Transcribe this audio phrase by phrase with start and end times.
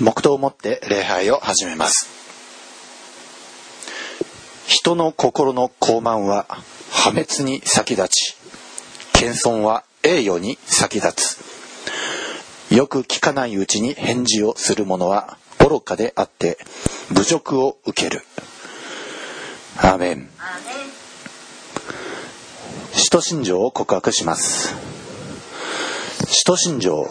[0.00, 2.08] 黙祷をもって礼拝を始めます。
[4.66, 6.46] 人の心の高慢は
[6.90, 8.36] 破滅に先立ち
[9.12, 12.74] 謙遜は栄誉に先立つ。
[12.74, 16.58] よく聞かないうちに返事をする者は愚かであって
[17.12, 18.22] 侮辱を受ける。
[19.76, 20.28] アーメン。
[22.94, 24.74] 使徒信条を告白します。
[26.26, 27.06] 使徒信条。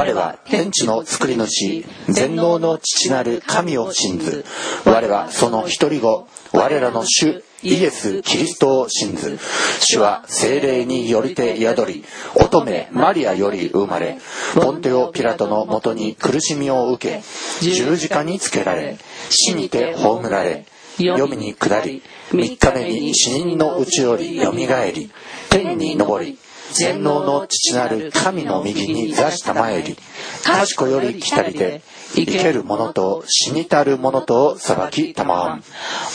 [0.00, 4.46] 我は天地の作り主全能の父なる神を信ず。
[4.86, 9.38] 我はその一人子我らの主イエス・キリストを信ず。
[9.80, 14.16] 主は精霊によりて宿り乙女マリアより生まれ
[14.54, 17.22] ポンテオ・ピラトのもとに苦しみを受け
[17.60, 18.96] 十字架につけられ
[19.28, 20.64] 死にて葬られ
[20.96, 25.10] 黄泉に下り3日目に死人のうちよりよみがえり
[25.50, 26.38] 天に昇り
[26.72, 29.96] 全能の父なる神の右に座したまえり
[30.44, 31.82] 賢より来たりて
[32.14, 35.62] 生ける者と死にたる者とを裁きたまわん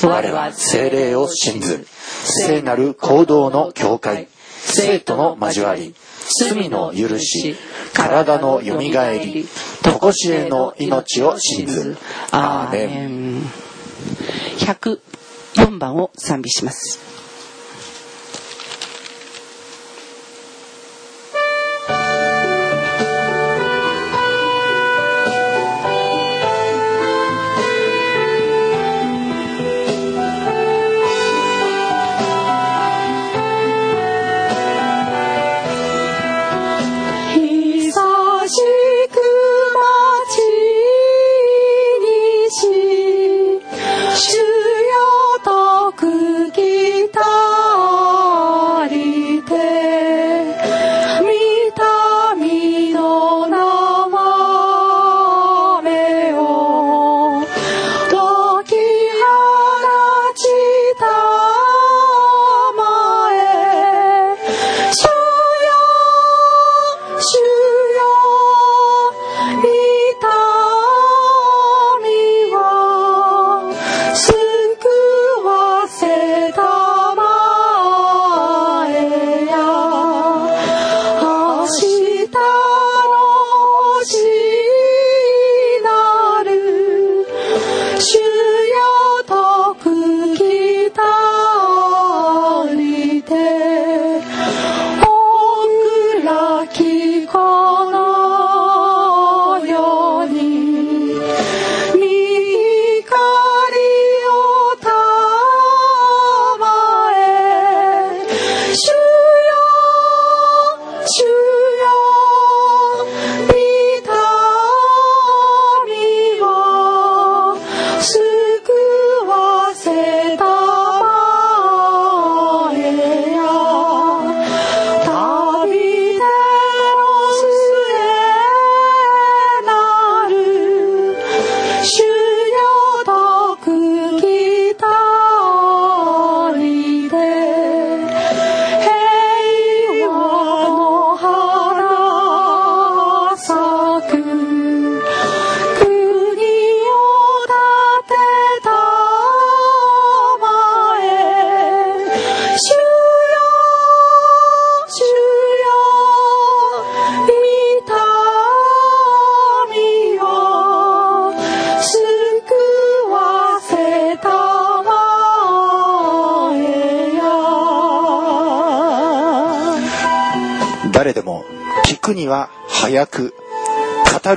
[0.04, 1.88] 我は精霊を信ず。
[2.24, 4.28] 聖なる行動の境界
[4.60, 5.96] 生徒の交わり。
[6.40, 7.56] 罪の許し。
[7.94, 9.48] 体のよみがえり。
[9.84, 11.98] 常しえの命を信ず。
[12.32, 13.42] アーメン。
[14.58, 17.15] 104番を賛美します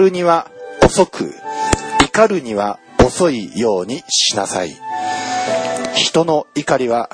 [0.08, 0.50] るには
[0.82, 1.34] 遅く
[2.02, 4.74] 怒るには遅いようにしなさい
[5.94, 7.10] 人の怒りは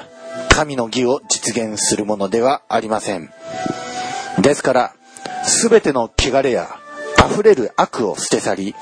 [0.48, 3.30] 神の義を実現するものではありません
[4.40, 4.94] ですから
[5.68, 6.68] 全ての汚れや
[7.28, 8.74] 溢れる悪を捨て去り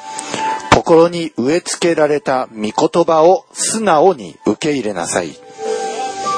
[0.74, 5.30] 心に植え付けられた御言葉を素直に受け入れなさい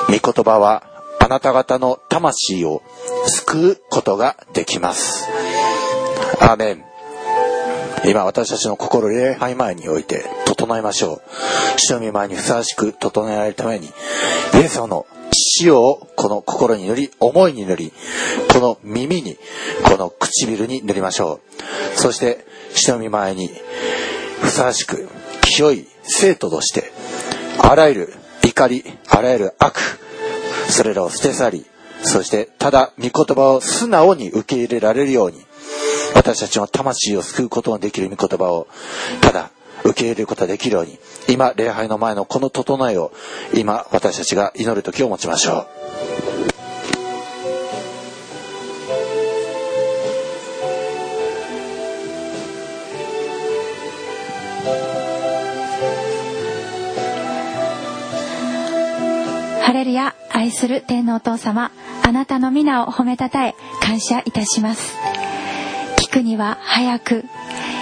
[0.06, 0.84] 御言葉は
[1.18, 2.82] あなた方の魂を
[3.26, 5.26] 救うことができます。
[6.40, 6.93] アーメン。
[8.06, 11.22] 今私たちの心礼拝前において整えましょう。
[11.78, 15.06] 主の御前にふさわしく整えられるために、イエス様の
[15.60, 17.92] 塩をこの心に塗り、思いに塗り、
[18.52, 19.38] この耳に、
[19.84, 21.40] この唇に塗りましょ
[21.96, 21.98] う。
[21.98, 23.50] そして、主の御前に
[24.40, 25.08] ふさわしく
[25.42, 26.92] 清い生徒として、
[27.58, 29.78] あらゆる怒り、あらゆる悪、
[30.68, 31.66] それらを捨て去り、
[32.02, 35.44] そしてただ御言葉を素直に受け入れられるように、
[36.24, 38.66] 私たちの魂を救うことのできる御言葉を
[39.20, 39.50] ただ
[39.84, 43.12] 受け入れることができるように今礼拝の前のこの整えを
[43.52, 45.66] 今私たちが祈る時を持ちましょ
[46.50, 46.54] う。
[59.62, 61.72] ハレルヤ愛する天皇お父様
[62.02, 65.13] あなたの皆を褒めたたえ感謝いたします。
[66.14, 67.24] くには早く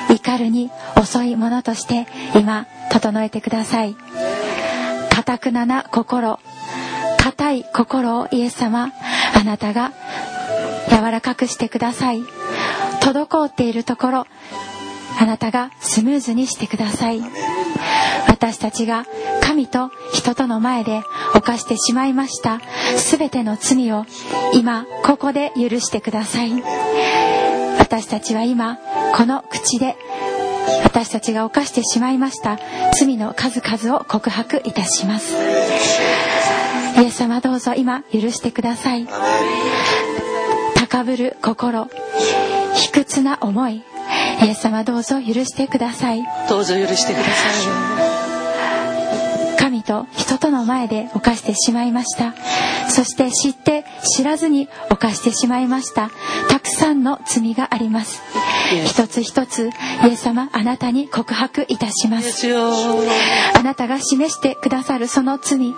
[0.09, 3.95] 怒るに遅いものとして今整えてください。
[5.15, 6.39] 固くなな心
[7.19, 8.91] 固い心をイエス様
[9.35, 9.93] あなたが
[10.89, 12.23] 柔らかくしてください。
[13.03, 14.27] 滞っているところ
[15.21, 17.21] あなたがスムーズにしてください。
[18.29, 19.05] 私たちが
[19.43, 21.03] 神と人との前で
[21.35, 22.61] 犯してしまいました
[22.97, 24.07] 全ての罪を
[24.55, 27.22] 今ここで許してください。
[27.79, 28.79] 私たちは今
[29.17, 29.97] この口で
[30.85, 32.59] 私たちが犯してしまいました
[32.99, 35.35] 罪の数々を告白いたします。
[37.01, 39.07] イエス様どうぞ今許してください。
[40.77, 41.89] 高ぶる心
[42.75, 43.83] 卑屈な思い。
[44.43, 46.23] イエス様どうぞ許してください。
[46.49, 47.31] どうぞ許してくださ
[48.11, 48.22] 神
[49.93, 52.35] と人との前で犯してしまいました。
[52.89, 53.85] そして知って
[54.17, 56.11] 知らずに犯してしまいました。
[56.49, 58.23] たくさんの罪があります。
[58.87, 59.69] 一つ一つ
[60.05, 62.47] イエス様あなたに告白いたします。
[63.55, 65.75] あなたが示してくださるその罪イ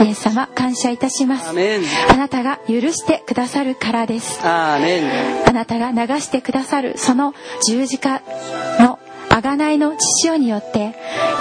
[0.00, 1.50] エス様感謝いたします。
[1.50, 4.40] あなたが許してくださるからです。
[4.42, 4.78] あ
[5.52, 7.34] なたが流してくださるその
[7.66, 8.22] 十字架
[8.80, 8.97] の
[9.40, 10.94] 贖いの血潮によって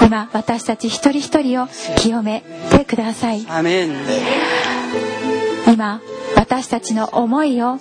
[0.05, 1.67] 今私たち一人一人を
[1.97, 3.45] 清めてください。
[5.67, 6.01] 今
[6.35, 7.77] 私たちの思いを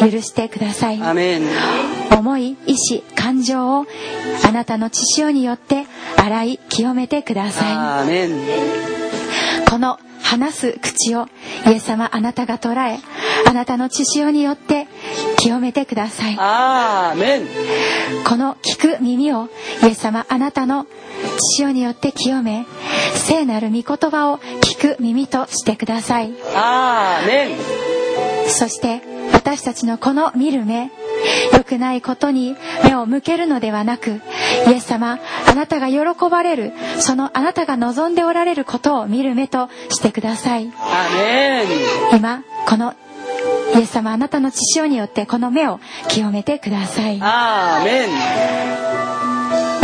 [0.00, 1.00] 許してください。
[2.16, 3.86] 思い意志感情を
[4.46, 5.86] あなたの血潮によって
[6.16, 8.04] 洗い清めてくださ。
[8.04, 8.08] い
[9.70, 11.26] この話す口を
[11.66, 12.98] イエス様あなたが捉え
[13.46, 14.86] あなたの血潮によって
[15.38, 17.46] 清めてくださいアーメン。
[18.24, 19.48] この聞く耳を
[19.82, 20.86] イエス様あなたの
[21.54, 22.66] 血潮によって清め
[23.14, 27.58] 聖なる御言葉を聞く耳としてくださいアーメン。
[28.48, 29.00] そして
[29.32, 30.90] 私たちのこの見る目
[31.52, 34.20] 良くないことに目を向けるのではなく
[34.68, 41.66] イエス様あなたが喜ばれるそのあなたが望んでおられることを見る目としてくださいアメン。
[42.16, 42.94] 今この
[43.74, 47.18] イエス様あなたの血潮によってこの目を清めてください。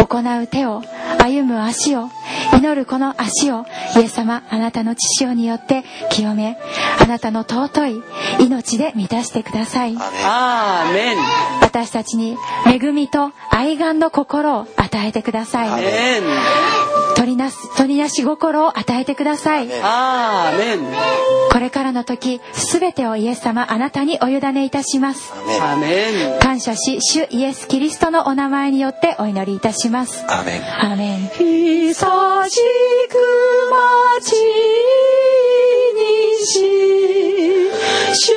[0.07, 0.83] 行う手を
[1.23, 2.09] 歩む足を
[2.57, 3.65] 祈るこの足を
[3.97, 6.57] イエス様あなたの血潮によって清め
[7.01, 8.03] あなたの尊い
[8.41, 11.17] 命で満たしてくださいアーメン。
[11.63, 12.37] 私たちに
[12.67, 16.23] 恵みと愛願の心を与えてくださいアメン。
[17.17, 20.81] 取りなす取りなし心を与えてくださいアーメン。
[21.53, 26.41] これからの時すべてをイエス様あなたにお委ねいたしますアメン。
[26.41, 31.29] 感謝し主イエス・キリストのお名前によってお祈りいたしますアーメンアーメン。
[31.29, 33.15] 久しく
[33.71, 34.33] 待ち
[35.95, 36.01] に
[36.45, 36.59] し
[38.13, 38.35] 主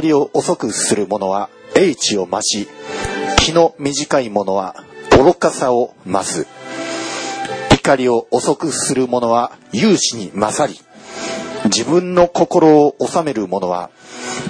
[0.00, 2.68] 怒りを遅くする者は英知を増し
[3.36, 4.74] 気の短い者は
[5.10, 6.46] 愚かさを増す。
[7.74, 10.80] 怒りを遅くする者は勇士に勝り
[11.66, 13.90] 自分の心を治める者は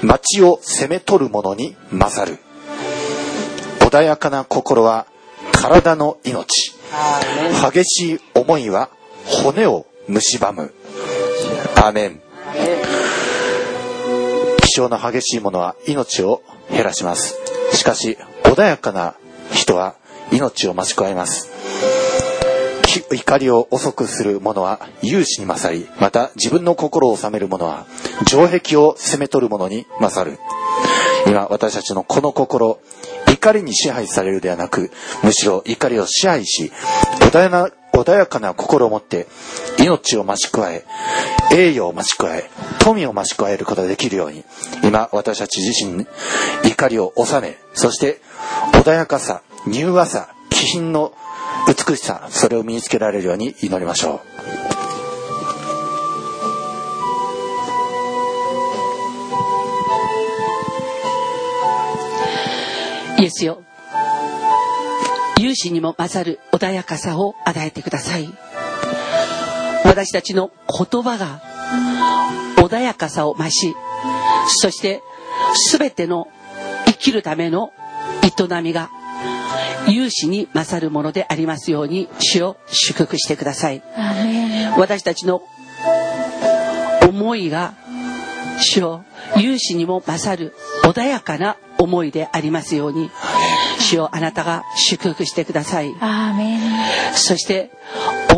[0.02, 2.38] 町を攻め取る者に勝る。
[3.80, 5.06] 穏やかな心は
[5.50, 6.46] 体の命。
[7.72, 8.88] 激しい思いは
[9.24, 10.72] 骨を蝕む。
[11.74, 12.20] アーメン。
[14.70, 17.36] 気性の激しい者は命を減らします。
[17.72, 19.16] しかし穏やかな
[19.52, 19.96] 人は
[20.30, 21.50] 命を増し加えます。
[23.12, 27.86] 怒りを遅くする者は勇士に勝りまた自分の心を治める者は
[28.26, 30.38] 城壁を攻め取る者に勝る。
[31.26, 32.78] 今私たちのこの心
[33.26, 34.92] 怒りに支配されるではなく、
[35.24, 36.70] むしろ怒りを支配し、
[37.20, 39.26] 穏や穏やかな心を持って、
[39.78, 40.84] 命を増し加え、
[41.52, 44.44] 栄誉を増し加え、富を増し加えることができるように、
[44.84, 46.06] 今、私たち自身に、
[46.64, 48.20] 怒りを収め、そして、
[48.72, 51.12] 穏やかさ、柔和さ、気品の
[51.66, 54.60] 美しさ、それを身につけられるように祈りましょう。
[63.20, 63.62] イエスよ
[65.36, 68.30] 勇士にも勝る穏やかさを与えてください
[69.84, 71.40] 私たちの言葉が
[72.56, 73.74] 穏やかさを増し
[74.46, 75.02] そして
[75.72, 76.28] 全ての
[76.86, 77.72] 生きるための
[78.22, 78.90] 営みが
[79.88, 83.82] 勇士に勝るものでありますように主を祝福してください。
[84.76, 85.42] 私たちの
[87.08, 87.74] 思いが
[88.60, 89.02] 主を
[89.36, 93.10] 勇士にも勝る穏やかな思いでありますように
[93.78, 95.94] 主をあなたが祝福してください。
[97.14, 97.70] そして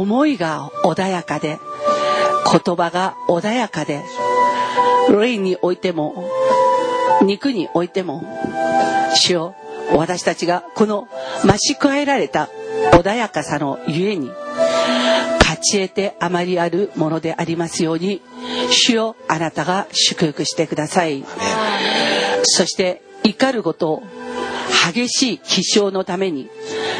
[0.02, 1.60] 思いが穏やかで
[2.50, 4.02] 言葉が穏やかで
[5.08, 6.28] 霊においても
[7.22, 8.24] 肉においても
[9.14, 9.54] 主を
[9.94, 11.06] 私たちがこの
[11.44, 12.48] 増し加えられた
[12.92, 14.32] 穏やかさのゆえに
[15.38, 18.22] 勝ち得てあまりあるものでありますように
[18.70, 21.24] 主よあなたが祝福してください。
[22.42, 24.02] そして怒ることを
[24.92, 26.50] 激しい気象のために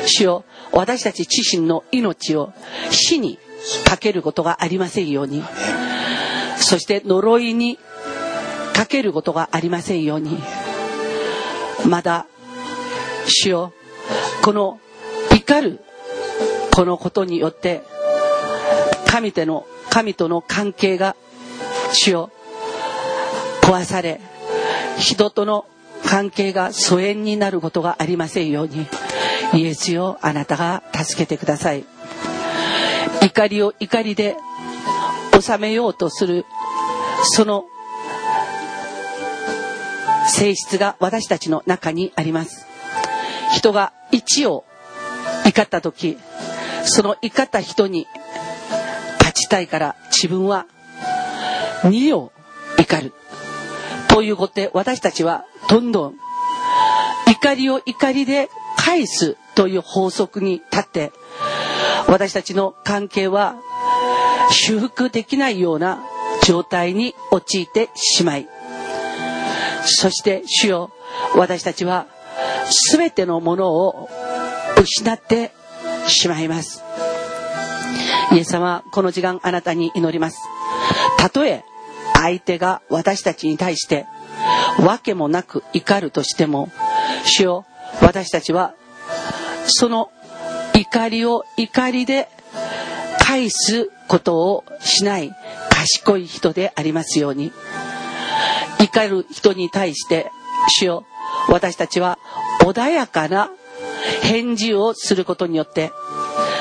[0.07, 0.45] 主よ。
[0.73, 2.53] 私たち自身の命を
[2.91, 3.39] 死に
[3.85, 5.43] かけることがありませんように。
[6.57, 7.79] そして呪いに
[8.75, 10.39] かけることがありませんように。
[11.89, 12.27] まだ
[13.27, 13.73] 主よ。
[14.43, 14.81] この
[15.31, 15.81] 怒る
[16.75, 17.83] このことによって
[19.07, 21.17] 神との神との関係が
[21.93, 22.31] 主よ。
[23.63, 24.21] 壊され
[24.99, 25.67] 人との
[26.05, 28.87] 関係が疎遠になることがありませんように。
[29.55, 31.85] イエスよあなたが助けてください。
[33.23, 34.37] 怒りを怒りで
[35.39, 36.45] 収めようとする
[37.23, 37.65] その
[40.27, 42.67] 性質が私たちの中にあります。
[43.53, 44.65] 人が1を
[45.45, 46.19] 怒った時
[46.85, 48.07] その怒った人に
[49.19, 50.67] 勝ちたいから自分は
[51.83, 52.33] 2を
[52.79, 53.13] 怒る。
[54.09, 56.15] ということで私たちはどんどん
[57.31, 61.13] 怒りを怒りで返すという法則に立って
[62.09, 63.57] 私たちの関係は
[64.51, 66.03] 修復できないような
[66.45, 68.49] 状態に陥ってしまい
[69.85, 70.91] そして主よ
[71.37, 72.07] 私たちは
[72.91, 74.09] 全てのものを
[74.81, 75.53] 失って
[76.07, 76.83] しまいます。
[78.33, 80.39] イエス様この時間あなたに祈ります。
[81.19, 81.65] たとえ
[82.15, 84.07] 相手が私たちに対して
[84.81, 86.71] 訳もなく怒るとしても
[87.25, 87.67] 主よ
[88.01, 88.75] 私たちは
[89.73, 90.11] その
[90.75, 92.29] 怒りを怒りで
[93.21, 95.35] 返すことをしない
[95.71, 97.53] 賢い人でありますように。
[98.83, 100.31] 怒る人に対して
[100.81, 101.07] 主よ
[101.49, 102.19] 私たちは
[102.61, 103.51] 穏やかな
[104.23, 105.93] 返事をすることによって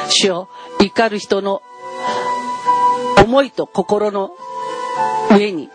[0.10, 0.50] 主よ
[0.80, 1.62] 怒る人の
[3.24, 4.32] 思いと心の
[5.32, 5.70] 上に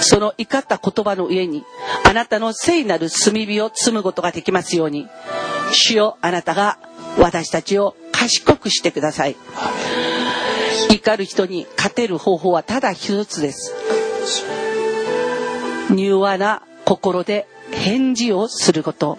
[0.00, 1.64] その怒った言葉の上に
[2.08, 5.08] あなたの聖なる炭火を積むことができますように。
[5.72, 6.78] 主よあなたが
[7.18, 9.36] 私たちを賢くしてください。
[10.90, 13.74] 怒る人に勝てる方法はただ一つです。
[15.94, 19.18] 柔和な心で返事をすること。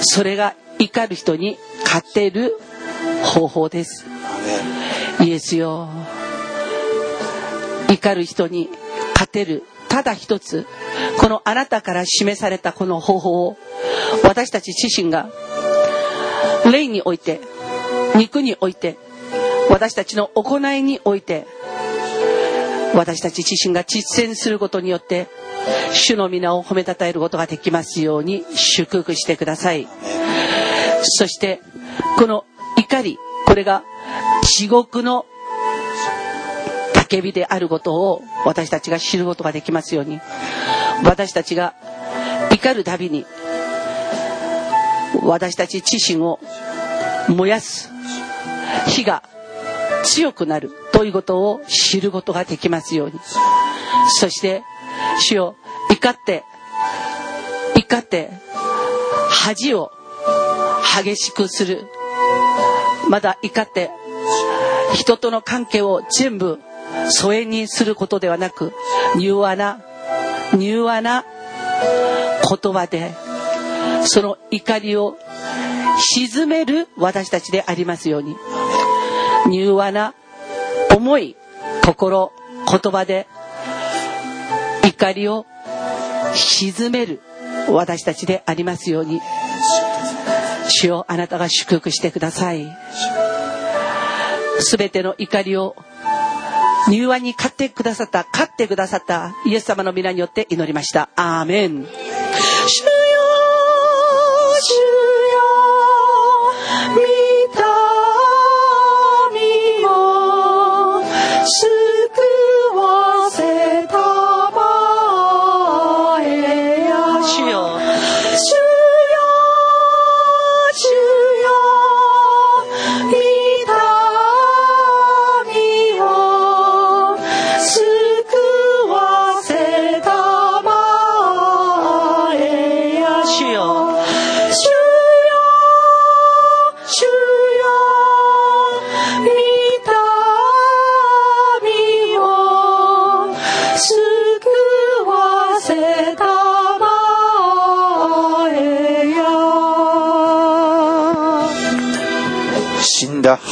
[0.00, 2.58] それが怒る人に勝てる
[3.24, 4.06] 方法です。
[5.22, 5.88] イエスよ。
[7.88, 8.68] 怒る人に
[9.14, 9.62] 勝てる。
[9.88, 10.66] ただ一つ。
[11.18, 13.56] このあなたから示されたこの方法を
[14.22, 15.28] 私たち自身が
[16.70, 17.40] 霊において
[18.16, 18.96] 肉において
[19.70, 21.46] 私たちの行いにおいて
[22.94, 25.26] 私たち自身が実践することによって
[25.92, 29.88] 主の皆を褒めたたえることができますように祝福してください。
[31.02, 31.60] そして
[32.18, 32.44] この
[32.78, 33.82] 怒りこれが
[34.42, 35.26] 地獄の
[36.94, 40.20] 叫びであることを私たちが知ることができますように
[41.04, 41.74] 私たちが
[42.50, 43.26] 怒るたびに
[45.22, 46.40] 私たち自身を
[47.28, 47.90] 燃やす
[48.86, 49.22] 火が
[50.04, 53.18] 強くなるということを知ることができますように。
[54.20, 54.62] そして
[55.20, 55.56] 主を
[55.90, 56.44] 怒って
[57.76, 58.30] 怒って
[59.30, 59.90] 恥を
[61.02, 61.86] 激しくする。
[63.08, 63.90] まだ怒って
[64.94, 66.58] 人との関係を全部
[67.10, 68.72] 疎遠にすることではなく
[69.18, 69.82] 柔和な
[70.58, 71.24] 柔和な
[72.48, 73.14] 言葉で
[74.04, 75.16] その怒りを
[76.14, 78.36] 鎮める私たちでありますように。
[79.52, 80.14] 柔和な
[80.94, 81.36] 思い
[81.84, 82.32] 心
[82.66, 83.26] 言葉で
[84.84, 85.44] 怒りを
[86.34, 87.20] 鎮める
[87.68, 89.20] 私たちでありますように。
[90.68, 92.66] 主よあなたが祝福してください。
[94.60, 95.76] すべての怒りを
[96.90, 101.08] 柔和に勝ってくださった勝ってくださったイエス様の皆によって祈りました。
[101.16, 101.86] アーメン。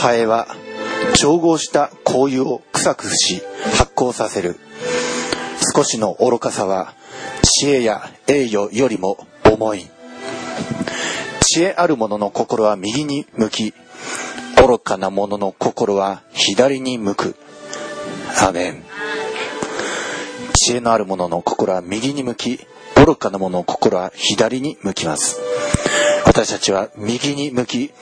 [0.03, 0.49] ハエは
[1.15, 3.41] 調合した香油を臭くし
[3.77, 4.57] 発酵させる。
[5.77, 6.93] 少しの愚かさは
[7.41, 9.89] 知恵や栄誉よりも重い。
[11.43, 13.75] 知恵ある者の心は右に向き
[14.57, 17.37] 愚かな者の心は左に向く。
[18.45, 18.83] アメン。
[20.53, 22.59] 知恵のある者の心は右に向き
[22.97, 25.39] 愚かな者の心は左に向きます。
[26.27, 27.93] 私たちは右に向き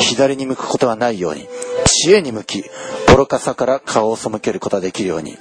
[0.00, 1.48] 左に向くことはないように
[1.86, 2.64] 知恵に向き
[3.16, 5.36] 愚かさから顔を背けることができるように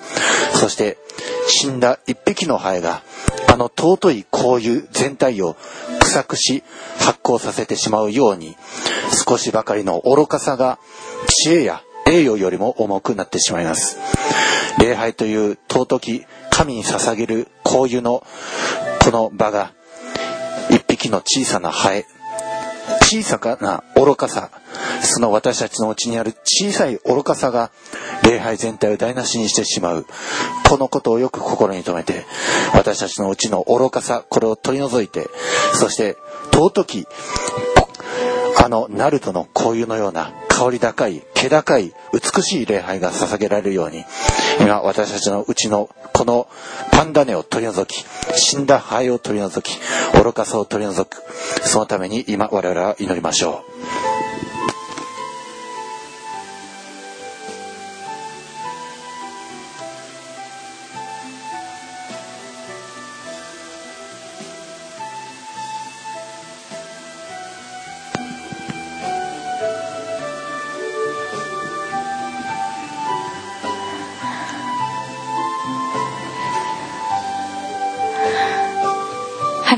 [0.53, 0.97] そして
[1.47, 3.01] 死んだ一匹のハエが
[3.51, 5.55] あの尊い香油全体を
[6.01, 6.63] 臭くし
[6.99, 8.55] 発酵させてしまうように
[9.27, 10.79] 少しばかりの愚かさが
[11.27, 13.97] 知恵や栄誉よりも重くなってしまいます。
[14.79, 18.23] 礼拝という尊き神に捧げる香油の
[19.03, 19.73] この場が
[20.69, 22.05] 一匹の小さなハエ
[23.09, 24.51] 小さな愚かさ。
[25.01, 27.71] その私たちのうちにある小さい愚かさが
[28.23, 30.05] 礼拝全体を台無しにしてしまう。
[30.69, 32.25] このことをよく心に留めて
[32.75, 35.27] 私たちのうちの愚かさこれを取り除いて
[35.73, 36.15] そして
[36.53, 37.07] 尊き
[38.63, 44.03] あのナルトの交友のような香り高い気高い美しい礼拝が捧げられるように
[44.59, 46.49] 今私たちのうちのこの
[46.91, 48.03] パンダネを取り除き
[48.37, 49.79] 死んだ灰を取り除き
[50.21, 51.23] 愚かさを取り除く
[51.65, 53.63] そのために今我々は祈りましょ
[54.15, 54.18] う。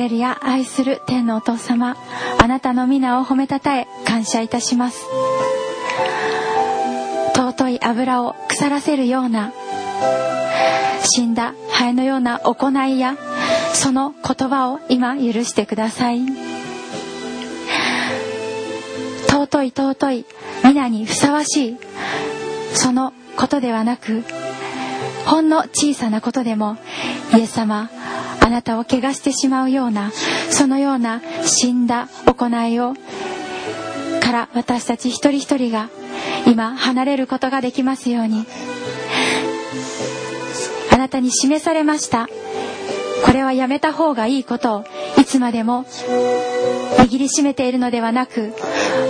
[0.02, 1.96] レルヤ愛する天のお父様
[2.42, 5.06] あなたの皆を褒めたたえ感謝いたします。
[7.36, 9.54] 尊い油を腐らせるような
[11.04, 13.16] 死んだハエのような行いや
[13.76, 16.22] その言葉を今許してください。
[19.28, 20.26] 尊い尊い
[20.64, 21.78] 皆にふさわしい
[22.74, 24.24] そのことではなく
[25.28, 26.78] ほんの小さなことでも
[27.36, 27.92] イエス様
[28.41, 30.12] あなたを汚してしまうような
[30.49, 32.93] そのような死んだ行いを
[34.21, 35.89] から私たち一人一人が
[36.45, 38.45] 今離れることができますように。
[40.91, 42.27] あなたに示されました。
[43.25, 44.86] これはやめた方がいいことを
[45.19, 45.86] いつまでも
[46.97, 48.54] 握りしめているのではなく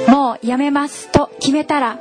[0.08, 1.98] もうやめますと決めたら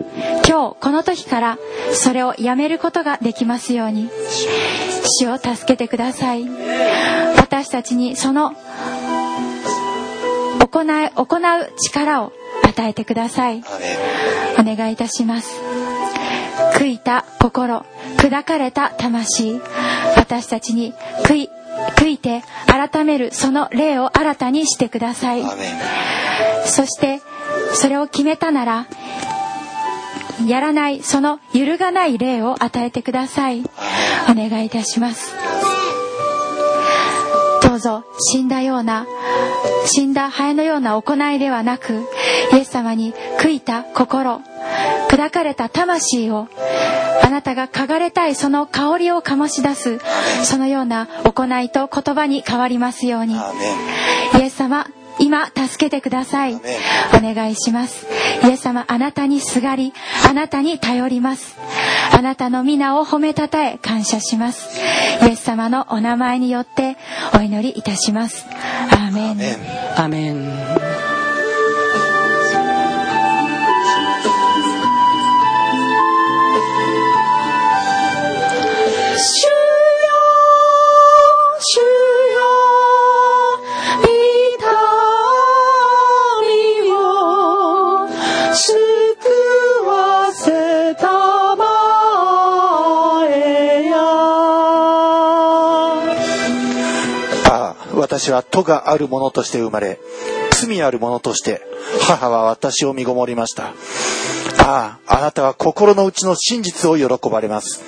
[0.46, 1.58] 今日この時から
[1.92, 4.10] それをやめることができますように。
[5.04, 6.48] 主を助けてください。
[7.36, 8.54] 私たちにその
[10.60, 12.32] 行い行う力を
[12.62, 13.62] 与えてください。
[14.58, 15.60] お願いいたします。
[16.74, 17.84] 悔いた心
[18.16, 19.60] 砕かれた魂。
[20.16, 21.50] 私たちに悔い
[21.96, 25.42] 悔いて改めるその霊を新たにしてください。
[26.66, 27.20] そして
[27.74, 28.86] それを決めたなら
[30.46, 33.62] やらないその揺るがない霊を与えてください。
[34.30, 35.34] お願いいたします。
[37.62, 39.06] どうぞ死んだような
[39.86, 42.02] 死んだハエのような行いではなく
[42.52, 44.42] イエス様に悔いた心
[45.08, 46.48] 砕かれた魂を
[47.22, 50.00] あなたが嗅がれたいその香りを醸し出す
[50.42, 53.36] そのような行いと言葉に変わりますように。
[53.36, 54.86] イエス様
[55.20, 56.54] 今助けてください。
[56.54, 56.60] お
[57.20, 58.06] 願いします。
[58.44, 59.92] イエス様あなたにすがり
[60.28, 61.56] あなたに頼ります。
[62.12, 64.78] あなたの皆を褒めたたえ感謝します。
[65.22, 66.96] イエス様のお名前によって
[67.34, 68.46] お祈りいたします。
[68.90, 69.38] アーメン。
[69.38, 69.56] ね
[69.96, 70.79] アーメン
[98.20, 99.98] 私は戸があるものとして生まれ、
[100.50, 101.62] 罪あるものとして、
[102.02, 103.72] 母は私を身ごもりました。
[104.58, 107.82] ああ、あなたは心の内の真実を喜ばれます。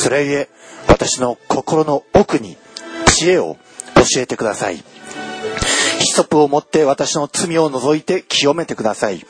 [0.00, 0.48] それゆえ、
[0.86, 2.56] 私の心の奥に
[3.06, 3.56] 知恵を
[3.96, 4.76] 教えてください。
[4.76, 4.84] ヒ
[6.12, 9.26] ソプを持って私の罪を除いて清めてください。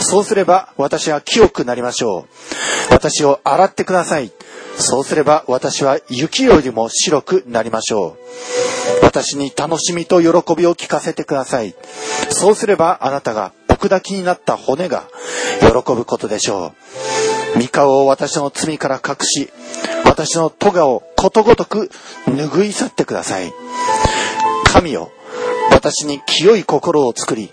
[0.00, 2.20] そうすれば私は清くなりましょ
[2.90, 2.94] う。
[2.94, 4.32] 私を洗ってください。
[4.78, 8.26] そうすれば私は雪よりも白くなりましょう。
[9.02, 11.74] 私に楽しみと喜びを聞かせてください。
[12.30, 15.04] そうすればあなたが奥抱きになった骨が
[15.60, 16.72] 喜ぶことでしょ
[17.54, 17.58] う。
[17.58, 19.50] 三顔を私の罪から隠し、
[20.04, 21.90] 私の咎をことごとく
[22.26, 23.52] 拭い去ってください。
[24.72, 25.10] 神よ、
[25.70, 27.52] 私に清い心を作り、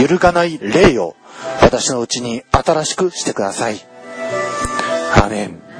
[0.00, 1.16] 揺るがない霊を
[1.60, 3.80] 私のうちに新しくしてください。
[5.22, 5.73] アメン。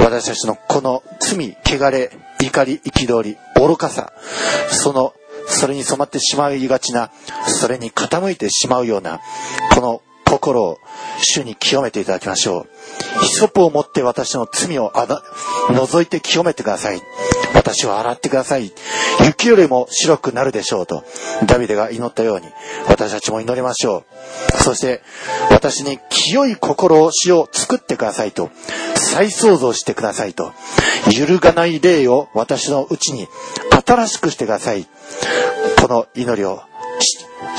[0.00, 2.10] 私たちのこの罪、汚れ、
[2.42, 4.12] 怒り、憤り、愚かさ、
[4.70, 5.14] その、
[5.46, 7.10] それに染まってしまいがちな、
[7.46, 9.20] それに傾いてしまうような、
[9.74, 10.78] この心を
[11.18, 13.24] 主に清めていただきましょう。
[13.24, 15.22] ヒソプを持って私の罪をあな
[15.70, 17.00] 除いて清めてください。
[17.54, 18.72] 私を洗ってください。
[19.24, 21.04] 雪よりも白くなるでしょうと、
[21.46, 22.46] ダビデが祈ったように、
[22.88, 24.04] 私たちも祈りましょ
[24.50, 24.62] う。
[24.62, 25.02] そして、
[25.50, 28.50] 私に清い心を死を作ってくださいと、
[29.14, 30.52] 再創造してくださいと、
[31.16, 33.28] 揺るがない霊を私のうちに
[33.86, 34.88] 新しくしてください。
[35.80, 36.62] この祈りを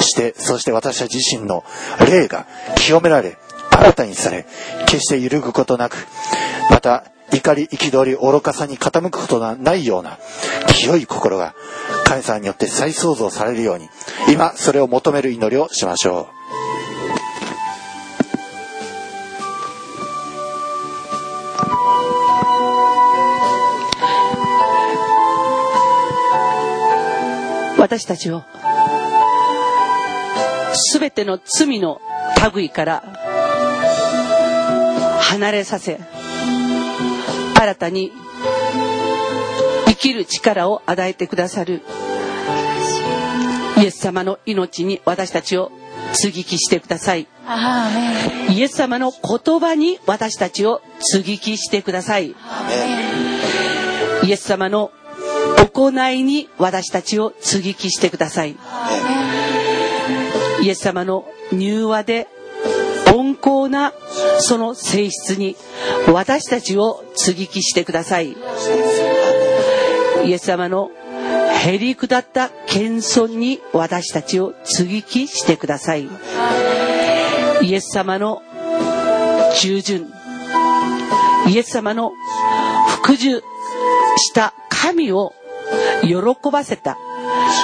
[0.01, 1.63] して、そして私たち自身の
[2.09, 3.37] 霊が清められ、
[3.71, 4.45] 新たにされ、
[4.85, 5.95] 決して揺るぐことなく、
[6.71, 10.19] また、怒り、憤り、愚かさに傾くことがないような、
[10.73, 11.55] 清い心が、
[12.03, 13.89] 神様によって再創造されるように、
[14.27, 16.44] 今、それを求める祈りをしましょう
[27.85, 28.43] 私たちを
[30.73, 32.01] すべての罪の
[32.55, 33.03] 類から
[35.21, 35.99] 離れさせ
[37.55, 38.11] 新たに
[39.85, 41.83] 生きる力を与えてくださる
[43.77, 45.71] イエス様の命に私たちを
[46.13, 47.27] 接ぎ木してください。
[48.49, 52.33] イエス様の言葉に私たちを接ぎ木してください。
[54.23, 54.91] イエス様の
[55.73, 58.55] 行いに私たちを接ぎ木してください。
[60.61, 62.27] イエス様の柔和で
[63.13, 63.93] 温厚な
[64.39, 65.55] その性質に
[66.11, 68.35] 私たちを接ぎ木してください。
[70.25, 70.91] イエス様の
[71.63, 76.07] へりくだった謙遜に私たちを接ぎ木してください。
[77.61, 78.41] イエス様の
[79.59, 80.07] 従順。
[81.47, 82.11] イエス様の
[83.01, 83.41] 服従
[84.17, 85.33] した神を
[86.03, 86.97] 喜ばせた。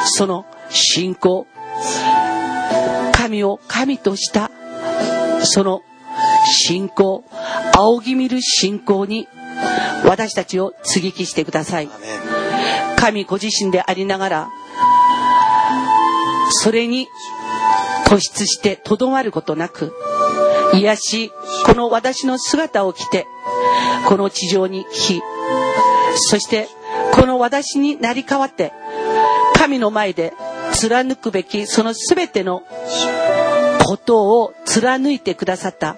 [0.06, 1.48] その信仰。
[3.14, 4.50] 神を神とした。
[5.44, 5.82] その
[6.46, 7.24] 信仰。
[7.74, 9.28] 仰ぎ見る信仰に。
[10.06, 11.90] 私たちを接ぎ木してください。
[12.98, 14.50] 神ご自身でありながら。
[16.64, 17.08] それに
[18.06, 19.94] 突出してとどまることなく。
[20.74, 21.32] 癒し
[21.66, 23.28] この私の姿を着て
[24.08, 25.22] この地上に来
[26.16, 26.70] そして
[27.22, 28.74] この私になり変わって
[29.54, 30.34] 神の前で
[30.74, 32.64] 貫くべきその全ての
[33.86, 35.98] ことを貫いてくださった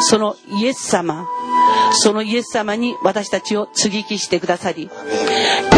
[0.00, 1.28] そのイエス様
[1.92, 4.90] そのイエス様に私たちを接ぎ木してくださり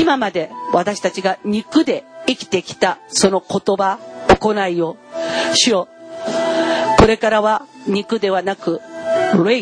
[0.00, 3.98] 今まで私たちが肉で生きてきたその言葉
[4.31, 4.96] 行いを
[5.53, 5.88] 主よ
[6.98, 8.81] これからは肉ではなく
[9.44, 9.61] 霊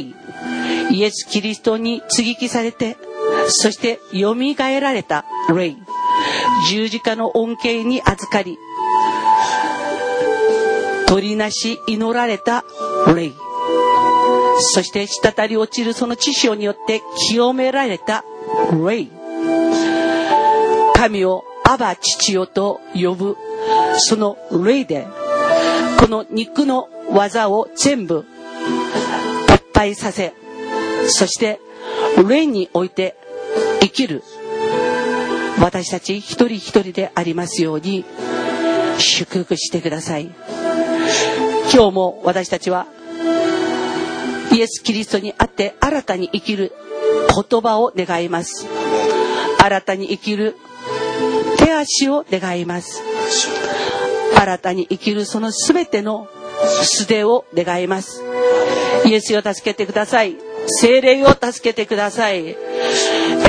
[0.93, 2.97] イエス・キリストに接ぎ木されて
[3.49, 4.35] そして蘇
[4.81, 5.25] られた
[5.55, 5.77] 霊
[6.69, 8.59] 十字架の恩恵に預かり
[11.07, 12.65] 取りなし祈られた
[13.15, 13.33] 霊
[14.75, 18.25] そして滴り落ちるその知潮によって清められた
[18.73, 19.09] 霊
[20.95, 23.37] 神をアバ父よと呼ぶ。
[23.99, 25.07] その霊で
[26.01, 28.25] この肉の技を全部
[29.49, 30.35] 脱退させ
[31.09, 31.61] そして
[32.29, 33.17] 霊において
[33.83, 34.23] 生きる。
[35.61, 38.05] 私たち一人一人でありますように
[38.99, 40.31] 祝福してください。
[41.73, 42.87] 今日も私たちは
[44.53, 46.73] イエス・キリストにあって新たに生きる
[47.51, 48.67] 言葉を願います。
[49.61, 50.57] 新たに生きる
[51.59, 53.03] 手足を願います。
[54.37, 56.29] 新たに生きるその全ての
[56.83, 58.23] 素手を願います。
[59.07, 60.37] イエスを助けてください。
[60.67, 62.57] 精霊を助けてください。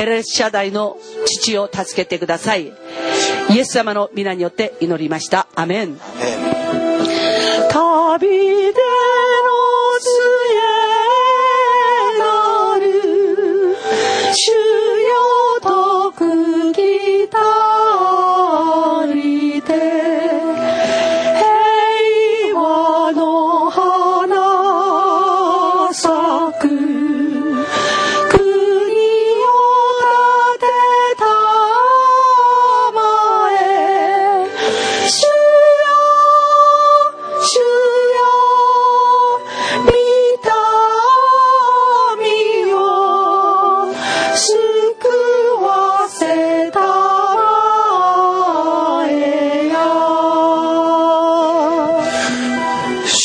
[0.00, 2.72] エレシャダイの父を助けてください。
[3.50, 5.46] イエス様の皆によって祈りました。
[5.54, 5.98] アメン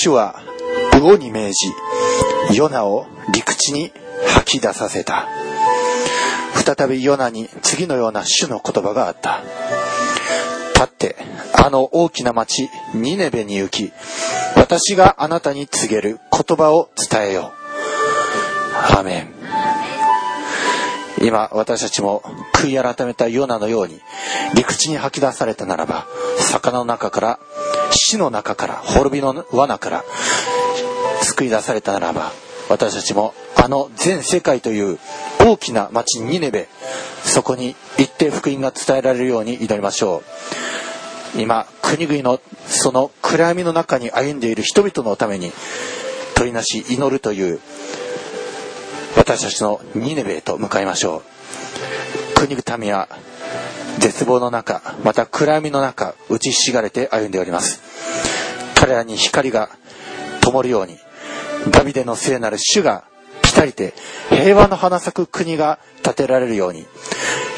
[0.02, 0.42] 主は
[0.94, 3.92] 魚に命じヨナを陸地に
[4.28, 5.28] 吐き出させた。
[6.54, 9.42] 再びヨナに次のような主の言葉があった。
[10.74, 11.18] 立って
[11.54, 13.92] あの大きな町ニネベに行き
[14.56, 17.52] 私があなたに告げる言葉を伝えよ
[18.94, 18.98] う。
[18.98, 19.34] アメン。
[21.22, 24.00] 今私たちも悔い改めたヨナのように
[24.56, 26.08] 陸地に吐き出されたならば
[26.38, 27.40] 魚の中から
[27.92, 30.04] 死の中から滅びの罠から
[31.22, 32.32] 救い出されたならば
[32.70, 35.00] 私たちもあの全世界という
[35.40, 36.68] 大きな町ニネベ
[37.24, 40.24] そこに行って福音が伝えられるように祈りましょ
[41.36, 41.40] う。
[41.40, 45.52] 今国々のその暗闇の中に歩んでいる人々のために
[46.36, 47.60] 問いなし祈るという
[49.16, 51.40] 私たちのニネベへと向かいましょう。
[52.36, 53.10] 国々民は
[54.00, 57.82] 絶望の中また暗闇の中打ちひしがれて歩んでおります。
[58.80, 59.70] 彼らに光が
[60.42, 60.98] 灯るように
[61.72, 63.04] ダビデの聖なる主が
[63.42, 63.94] 来たりて
[64.30, 66.86] 平和の花咲く国が建てられるように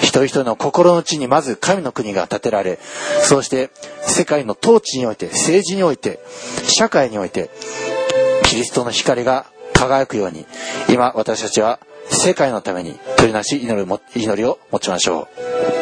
[0.01, 2.79] 一人一人の心の地にまず神の国が建てられ
[3.21, 3.69] そして
[4.01, 6.19] 世界の統治において政治において
[6.63, 7.51] 社会において
[8.45, 10.47] キリストの光が輝くように
[10.89, 15.29] 今私たちは世界のために取りなし祈りを持ちましょ
[15.77, 15.80] う。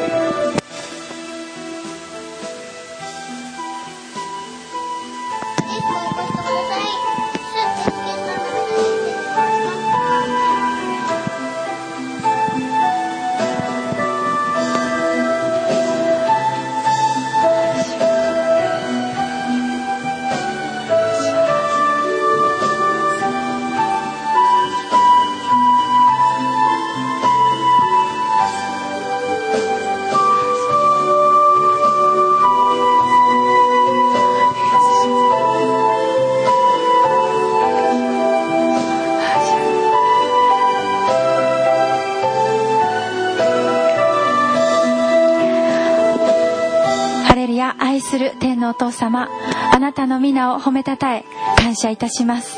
[48.80, 49.28] 父様
[49.74, 51.26] あなたの皆を褒めたたえ
[51.58, 52.58] 感謝いたします。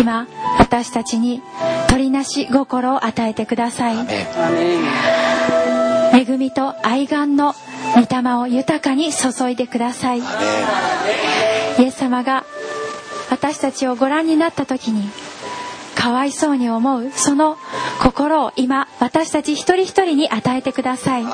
[0.00, 0.26] 今
[0.58, 1.40] 私たちに
[1.88, 3.96] 取りなし心を与えてください。
[6.12, 7.54] 恵みと愛願の
[7.94, 10.18] 御霊を豊かに注いでください。
[10.18, 10.22] イ
[11.82, 12.44] エス様が
[13.30, 15.08] 私たちをご覧になった時に
[15.94, 17.56] かわいそうに思うその
[18.02, 21.24] 心を今私たち一人一人に与えてください。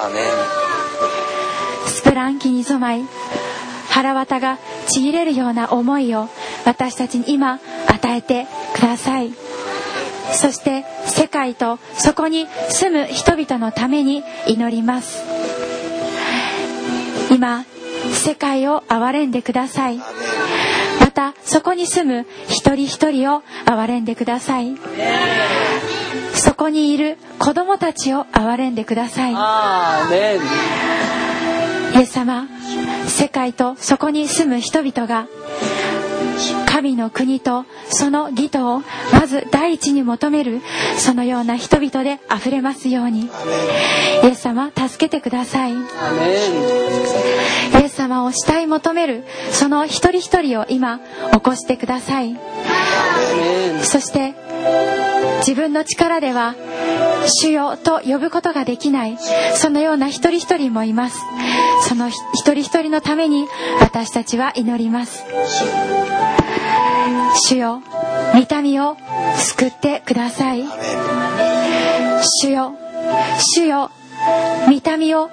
[1.86, 3.04] スプランキに染まい
[3.92, 6.28] 腹渡がちぎれるような思いを
[6.64, 9.32] 私たちに今与えてください。
[10.32, 15.22] そして世界とそこに住む人々のために祈ります。
[17.30, 17.66] 今
[18.14, 19.98] 世界を憐れんでください。
[19.98, 20.04] ま
[21.12, 24.74] たそこに住む一人一人を憐れんでください。
[26.34, 29.34] そこにいる子供たちを憐れんでください。
[31.94, 32.46] イエス様
[33.06, 35.26] 世界とそこに住む人々が
[36.66, 40.60] 神の国とその義とをまず第一に求める
[40.96, 43.28] そのような人々で溢れますように。
[44.24, 45.72] イエス様助けてください。
[45.72, 45.76] イ
[47.84, 51.00] エス様を慕い求めるその一人一人を今
[51.32, 52.36] 起こしてください。
[53.82, 54.34] そして
[55.38, 56.54] 自分の力では
[57.26, 59.18] 主よと呼ぶことができない。
[59.54, 61.18] そのような一人一人もいます。
[61.88, 63.46] その一人一人のために
[63.80, 65.24] 私たちは祈ります。
[67.46, 67.82] 主よ
[68.34, 68.96] 御民を
[69.36, 70.64] 救ってください。
[72.40, 72.74] 主よ
[73.54, 73.90] 主よ
[74.66, 75.30] 御民を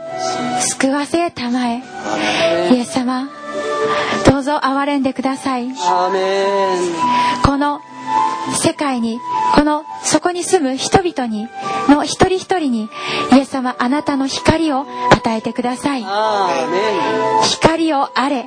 [0.62, 1.84] 救わせたまえ。
[2.72, 3.30] イエス様
[4.26, 5.70] どうぞ憐れんでください。
[7.46, 7.82] この
[8.62, 9.20] 世界に
[9.56, 11.48] このそこに住む人々に
[11.88, 12.90] の一人一人に
[13.32, 16.06] イエス様あなたの光を与えてください。
[17.44, 18.46] 光をあれ。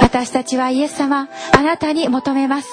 [0.00, 2.68] 私たちはイエス様あなたに求めます。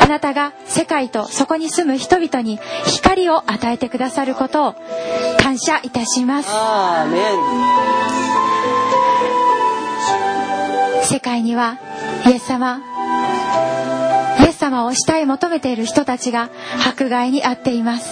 [0.00, 4.74] あなたが世界とそこに住む人々に光を与えてくださることを
[5.40, 6.50] 感謝いたします。
[11.12, 11.78] 世界には
[12.26, 12.80] イエス様
[14.60, 16.50] 様を慕い求めている人たちが
[16.86, 18.08] 迫害に遭っています。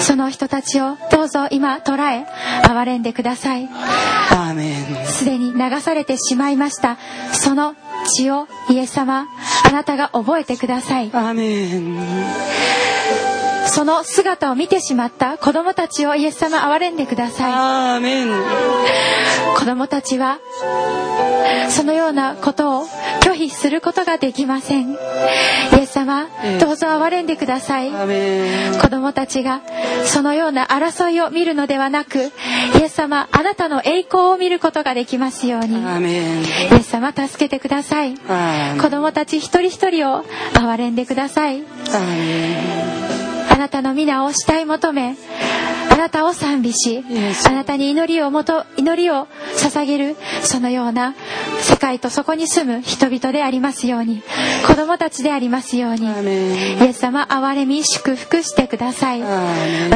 [0.00, 2.26] その人たちをどうぞ今捉え
[2.64, 3.68] 憐れんでください。
[5.06, 6.98] すでに流されてしまいました。
[7.32, 7.74] その
[8.16, 9.26] 血をイエス様
[9.66, 11.10] あなたが覚えてください。
[11.12, 11.98] アメン。
[13.66, 17.52] その姿を見てしまった子供たちをイエス様憐れんでください。
[17.96, 18.28] アメン。
[19.56, 20.38] 子供たちは
[21.70, 22.84] そのようなことを
[23.22, 24.92] 拒否することができません。
[24.92, 24.96] イ
[25.80, 26.26] エス様
[26.60, 27.90] どうぞ憐れんでください。
[27.90, 29.60] 子供たちが
[30.04, 32.30] そのような争いを見るのではなくイ
[32.82, 35.80] エス様あなたの栄光を見ることができますように。
[35.80, 38.14] イエス様助けてください。
[38.28, 41.62] ア子供たち一人一人を憐れんでください。
[43.50, 45.14] あなたの皆を慕い求め
[45.92, 47.04] あなたを賛美し.
[47.46, 51.14] あなたに祈りをもと祈りを捧げるそのような
[51.60, 54.22] 世界とそこに住む人々でありますように
[54.66, 59.22] 子供たちでありますようにイエス様憐れみ祝福してください。
[59.22, 59.26] お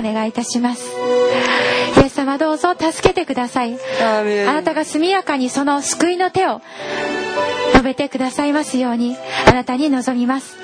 [0.02, 0.86] 願いいたします。
[1.98, 3.76] イエス様どうぞ助けてください。
[4.00, 6.60] あなたが速やかにその救いの手を
[7.72, 10.56] 述べてくださいますようにあなたに望みます。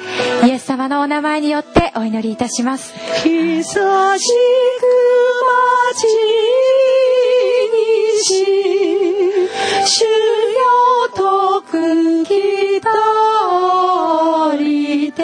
[0.45, 2.93] イエス様のお名前によってお祈りいたします。
[3.23, 4.19] 久しく待
[6.01, 6.63] ちに
[8.23, 8.47] し
[9.85, 10.09] 主よ
[11.15, 12.91] とくきた
[14.57, 15.23] りて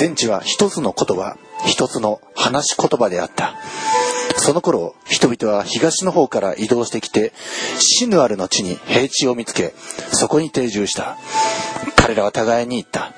[0.00, 1.36] 全地は一つの言葉、
[1.66, 3.54] 一つの話し言葉であった。
[4.38, 7.34] その頃、人々は東の方から移動してきて、
[7.76, 9.74] シヌアルの地に平地を見つけ、
[10.10, 11.18] そこに定住した。
[11.96, 13.12] 彼らは互いに言った。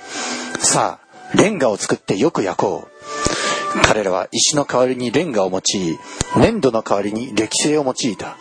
[0.58, 3.80] さあ、レンガを作ってよく焼こう。
[3.84, 5.98] 彼らは石の代わりにレンガを用い、
[6.36, 8.36] 粘土の代わりに歴製を用いた。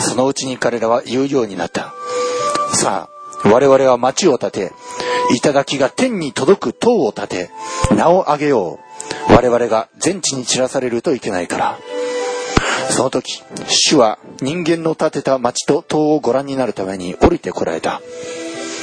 [0.00, 1.94] そのうちに彼らは言うようになった。
[2.74, 3.08] さ
[3.44, 4.72] あ、我々は町を建て、
[5.34, 7.50] 頂が天に届く塔を建て、
[7.94, 8.78] 名を挙げよ
[9.28, 9.32] う。
[9.32, 11.78] 我々が全地に散らされるといけないから。
[12.90, 18.00] その時、主は人間の建てた町と塔をご覧になるために降りてこられた。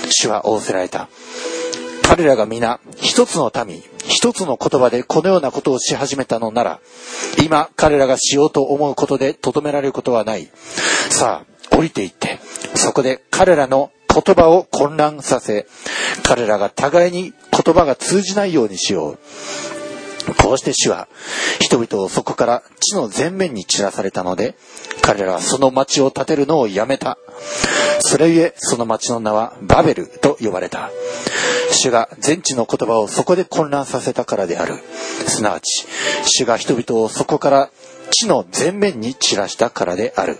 [0.09, 1.09] 主は仰せられた。
[2.03, 6.79] 彼らが皆一つの民、一つの言葉でこのようなことをし始めたのなら、
[7.43, 10.49] 今彼らがしようと思うことでとどめられることはない。
[11.09, 12.39] さあ、降りていって、
[12.75, 13.91] そこで彼らの
[14.25, 15.67] 言葉を混乱させ、
[16.23, 19.17] 彼らが互いに言葉が通じないようにしよう。
[20.41, 21.07] こうして主は
[21.61, 24.55] 人々をそこから地の前面に散らされたので、
[25.01, 27.17] 彼らはその町を建てるのをやめた。
[27.99, 30.89] それゆえその町の名はバベルと呼ばれた。
[31.71, 34.75] 主が全地の言葉をそこで混乱させたからである。
[35.27, 35.85] すなわち、
[36.25, 37.69] 主が人々をそこから
[38.09, 40.39] 地の全面に散らしたからである。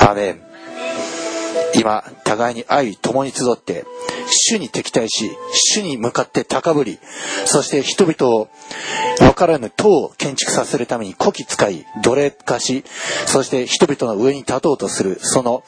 [0.00, 0.53] アメン。
[1.84, 3.84] 今、互いに愛共に集って、
[4.26, 6.98] 主に敵対し、主に向かって高ぶり、
[7.44, 8.48] そして人々を
[9.18, 12.84] 分からぬ塔を建築させるために古希使い、奴隷化し、
[13.26, 15.62] そして人々の上に立とうとする、その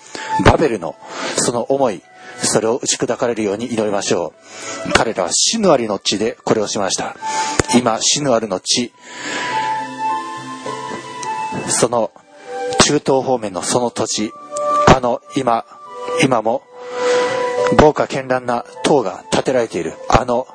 [0.47, 0.97] バベルの、
[1.37, 2.01] その思い、
[2.43, 4.33] それを打ち砕かれるように祈りましょ
[4.89, 4.93] う。
[4.95, 7.15] 彼らは死のありの地でこれをしました。
[7.77, 8.91] 今、死のあるの地、
[11.69, 12.11] その
[12.87, 14.33] 中東方面のその土地、
[14.97, 15.67] あの今、
[16.23, 16.63] 今も
[17.81, 20.47] 豪華絢爛な塔が建てられているあの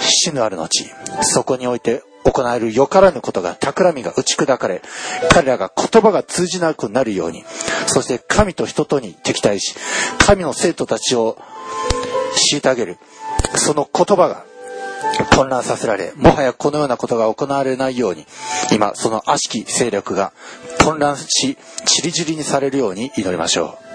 [0.00, 0.86] 死のあるの地、
[1.22, 4.82] そこにおいて行われるよからぬことが企みが打ち砕かれ、
[5.30, 7.44] 彼らが言葉が通じなくなるように、
[7.86, 9.74] そして神と人とに敵対し、
[10.18, 11.38] 神の生徒たちを
[12.52, 12.98] 虐げる、
[13.54, 14.44] その言葉が
[15.34, 18.26] 混乱させられ、もはやこのようなことが行われないように、
[18.72, 20.32] 今、その悪しき勢力が
[20.84, 23.85] 混乱し、散り散りにされるように祈りましょう。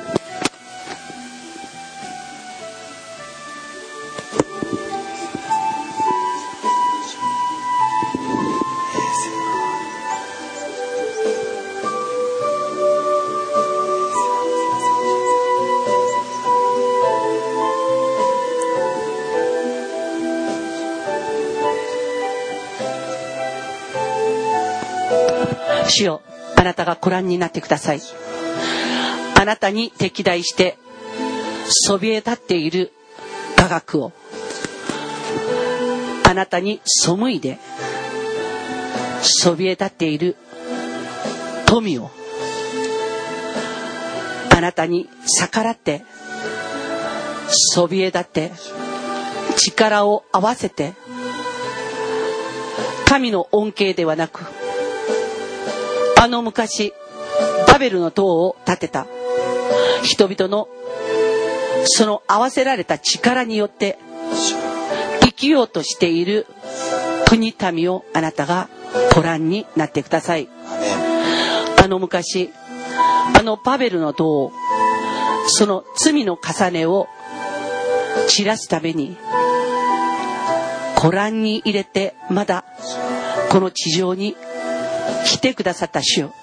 [26.02, 26.22] 主よ
[26.56, 28.02] あなたがご覧になってください。
[29.40, 30.78] あなたに敵対して
[31.68, 32.92] そびえ立っている
[33.56, 34.12] 科学を
[36.28, 37.60] あなたに背いで
[39.22, 40.38] そびえ立っている
[41.66, 42.12] 富を
[44.56, 46.04] あなたに逆らって
[47.50, 48.52] そびえ立って
[49.58, 50.94] 力を合わせて
[53.08, 54.61] 神の恩恵ではなく
[56.22, 56.94] あの昔
[57.68, 59.08] バベルの塔を建てた。
[60.04, 60.68] 人々の
[61.86, 63.98] その合わせられた力によって
[65.22, 66.46] 生きようとしている
[67.28, 68.70] 国民をあなたが
[69.16, 70.48] ご覧になってください。
[71.84, 72.52] あの昔
[73.36, 74.52] あのバベルの塔を
[75.48, 77.08] その罪の重ねを
[78.28, 79.18] 散らすために
[81.02, 82.64] ご覧に入れてまだ
[83.50, 84.36] この地上に
[85.26, 86.34] 来てくださった主よ。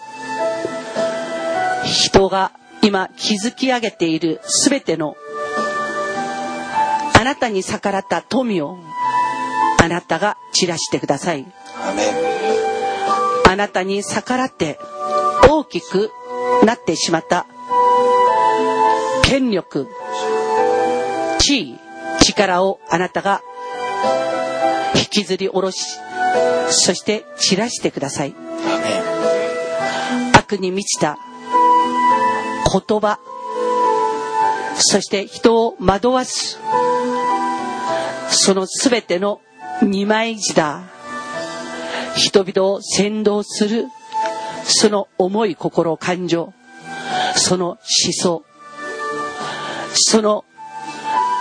[1.85, 2.53] 人が
[2.83, 5.17] 今築き上げている全ての
[7.19, 8.79] あなたに逆らった富を
[9.83, 11.47] あなたが散らしてください。
[13.49, 14.79] あなたに逆らって
[15.49, 16.11] 大きく
[16.65, 17.47] なってしまった
[19.25, 19.89] 権力
[21.39, 21.79] 地位
[22.21, 23.43] 力をあなたが
[24.95, 25.99] 引きずり下ろし
[26.71, 28.35] そして散らしてください。
[30.35, 31.19] 悪に満ちた
[32.73, 33.19] 言葉。
[34.77, 36.59] そして人を惑わす。
[38.31, 39.41] その全ての
[39.83, 40.55] 二枚舌。
[40.55, 40.83] だ
[42.17, 43.87] 人々を先導する。
[44.65, 46.53] その思い心感情。
[47.37, 47.79] その思
[48.13, 48.45] 想。
[49.93, 50.45] その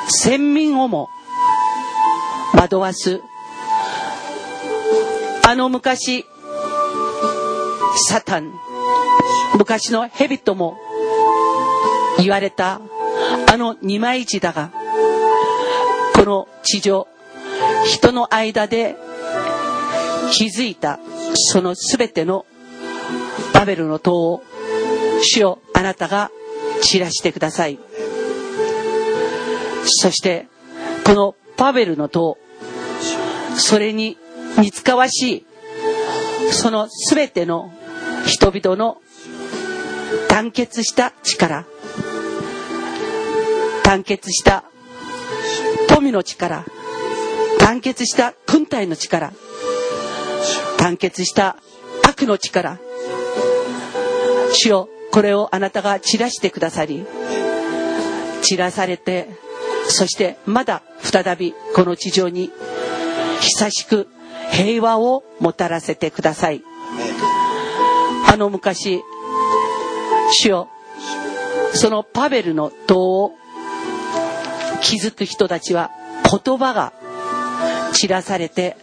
[0.07, 1.09] 先民をも
[2.53, 3.21] 惑わす
[5.47, 6.25] あの昔
[8.09, 8.51] サタン
[9.57, 10.77] 昔のヘビとも
[12.19, 12.81] 言われた
[13.49, 14.73] あの二枚舌だが
[16.15, 17.07] この地上
[17.85, 18.97] 人の間で
[20.33, 20.99] 築いた
[21.33, 22.45] その全ての
[23.53, 24.43] バベルの塔を
[25.21, 26.29] 主よあなたが
[26.81, 27.79] 散らしてください。
[29.85, 30.47] そして
[31.05, 32.37] このバベルの塔
[33.55, 34.17] それに
[34.57, 35.45] 似つかわしい
[36.51, 37.71] その全ての
[38.25, 39.01] 人々の
[40.29, 41.65] 団結した力
[43.83, 44.63] 団結した
[45.87, 46.65] 富の力
[47.59, 49.31] 団結した軍隊の力
[50.79, 51.57] 団結した
[52.03, 52.79] 悪の力
[54.53, 57.05] 主よこれをあなたが散らしてくださり
[58.41, 59.27] 散らされて
[59.89, 62.51] そしてまだ再びこの地上に
[63.41, 64.07] 久しく
[64.51, 66.63] 平和をもたらせてください。
[68.27, 69.01] あの昔
[70.31, 70.67] 主よ
[71.73, 73.31] そのパベルの塔を
[74.81, 75.91] 築く人たちは
[76.23, 76.93] 言葉が
[77.93, 78.77] 散らされて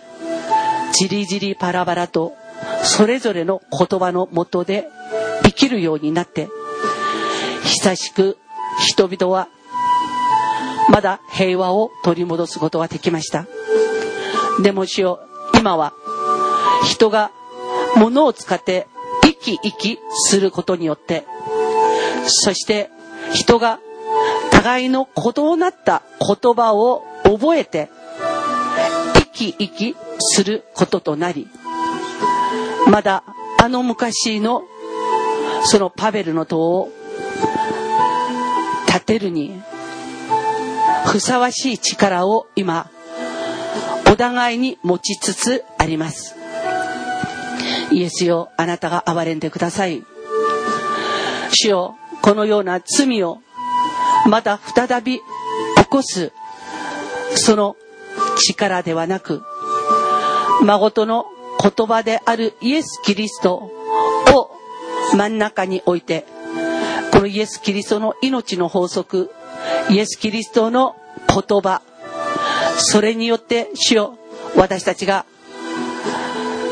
[0.92, 2.34] じりじりパラバラと
[2.82, 4.88] それぞれの言葉のもとで
[5.44, 6.48] 生きるようになって
[7.64, 8.38] 久しく
[8.80, 9.48] 人々は
[10.90, 13.46] まだ平和を取り戻すことができました。
[14.62, 15.20] でも主よ
[15.64, 15.94] 今は
[16.84, 17.30] 人が
[17.96, 18.86] 物を使って
[19.22, 21.24] 生き生きすることによって。
[22.26, 22.90] そして
[23.32, 23.80] 人が
[24.50, 27.88] 互いの異なった言葉を覚えて
[29.14, 31.48] 生き生きすることとなり
[32.86, 33.24] まだ
[33.62, 34.64] あの昔の
[35.64, 36.92] そのパベルの塔を
[38.86, 39.62] 建てるに
[41.06, 42.90] ふさわしい力を今
[44.10, 46.36] お互いに持ちつつあります。
[47.90, 50.04] イエスよあなたが憐れんでください。
[51.52, 53.38] 主よこのような罪を
[54.26, 55.22] また再び起
[55.88, 56.32] こす
[57.36, 57.76] その
[58.36, 59.42] 力ではなく
[60.62, 61.26] 孫の
[61.60, 64.50] 言葉であるイエス・キリストを
[65.14, 66.26] 真ん中に置いて
[67.12, 69.30] このイエス・キリストの命の法則
[69.90, 70.96] イエス・キリストの
[71.28, 71.82] 言葉
[72.78, 74.18] それによって主よ
[74.56, 75.26] 私たちが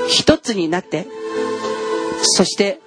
[0.08, 1.06] 一つになって
[2.22, 2.80] そして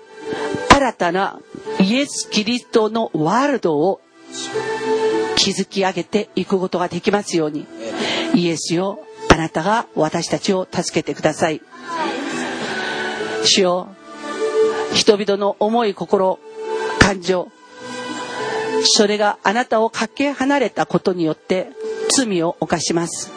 [0.70, 1.40] 新たな
[1.80, 4.02] イエス・キリストのワールドを
[5.36, 7.66] 築き上げていくことができますように
[8.34, 9.00] イエスよ
[9.30, 11.62] あなたが私たちを助けてください。
[13.46, 13.90] 主よ
[14.94, 16.40] 人々の思い心
[17.00, 17.52] 感情
[18.84, 21.70] それがあなたをかけ離れたことによって
[22.16, 23.32] 罪を犯します。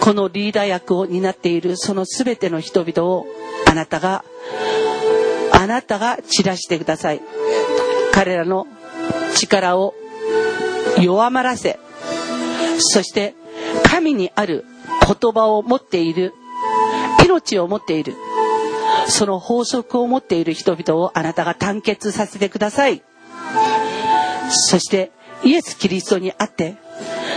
[0.00, 3.26] このリーダー役を担っているその全ての人々を
[3.70, 4.24] あなたが
[5.52, 7.20] あなたが散らしてください。
[8.12, 8.66] 彼らの
[9.36, 9.94] 力を
[11.00, 11.78] 弱まらせ
[12.78, 13.34] そして
[13.84, 14.64] 神にある
[15.06, 16.34] 言葉を持っている
[17.24, 18.14] 命を持っている
[19.08, 23.02] その法則を持っている人々をあなたが団結させてください。
[24.50, 25.12] そして
[25.44, 26.76] イエス・キリストにあって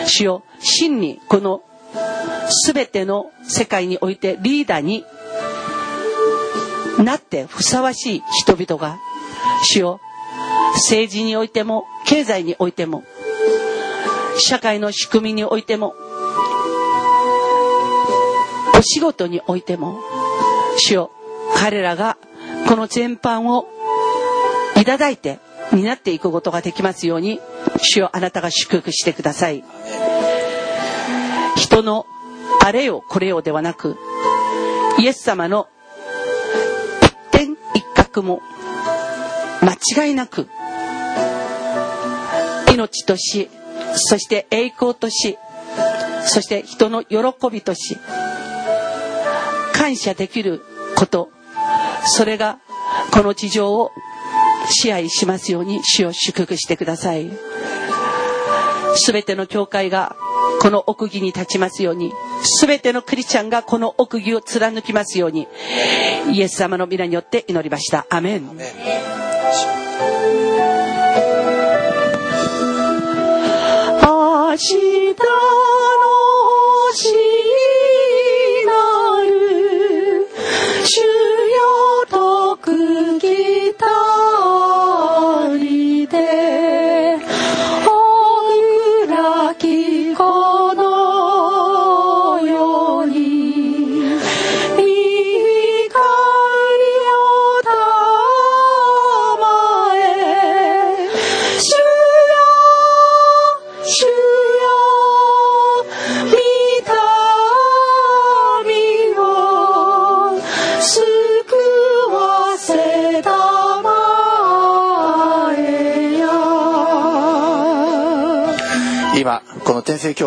[0.06, 1.64] 主よ真にこの
[2.66, 5.04] 全ての世界においてリーダーに
[7.04, 8.98] なってふさわしい人々が
[9.64, 10.00] 主よ。
[10.76, 13.04] 政治においても経済においても
[14.38, 15.96] 社会の仕組みにおいても
[18.78, 20.02] お仕事においても
[20.78, 21.12] 主よ
[21.56, 22.18] 彼らが
[22.68, 23.68] この全般を
[24.76, 25.40] いただいて
[25.72, 27.40] 担っていくことができますように
[27.78, 29.64] 主よあなたが祝福してください。
[31.56, 32.06] 人の
[32.64, 33.98] あれよこれよではなく
[34.98, 35.68] イエス様の
[37.02, 38.42] 一点一角も
[39.62, 40.48] 間違いなく
[42.72, 43.50] 命とし
[43.94, 45.38] そして栄光とし
[46.26, 47.18] そして人の喜
[47.52, 47.98] びとし
[49.74, 50.62] 感謝できる
[50.98, 51.30] こと
[52.06, 52.60] それが
[53.12, 53.92] この地上を
[54.70, 57.55] 支配しますように主を祝福してください。
[58.96, 60.16] 全ての教会が
[60.62, 62.12] この奥義に立ちますように。
[62.62, 65.48] 全てのクリスチャンがこの奥義を貫きますように。
[66.32, 68.06] イエス様の皆によって祈りました。
[68.10, 68.50] アメン。
[74.56, 75.24] 明日の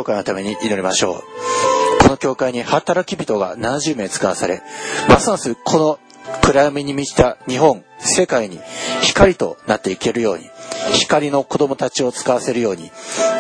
[0.09, 2.03] 会のために祈りましょう。
[2.03, 4.63] この教会に働き人が70名使わされ、
[5.09, 5.99] ますますこの
[6.43, 8.59] 暗闇に満ちた日本、世界に
[9.03, 10.51] 光となっていけるように、
[10.95, 12.91] 光の子供たちを使わせるように、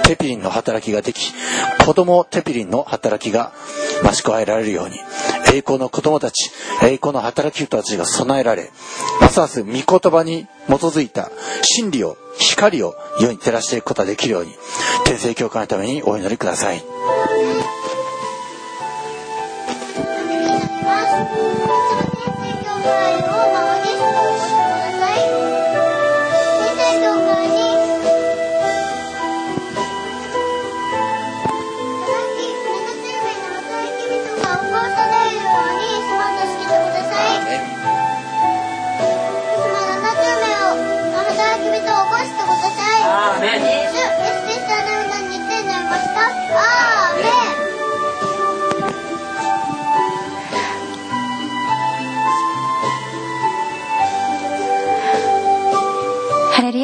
[0.04, 1.32] テピリンの働きができ、
[1.84, 3.52] 子供テピリンの働きが
[4.02, 4.98] 増し加えられるように、
[5.52, 6.50] 栄光の子供たち、
[6.82, 8.70] 栄光の働き人たちが備えられ、
[9.20, 11.30] ますます御言葉に基づいた
[11.62, 14.54] 真理を、光を世に照らしていくことができるように、
[15.04, 16.84] 天聖教会のためにお祈りください。